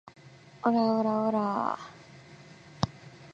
[0.63, 1.77] オラオラオラァ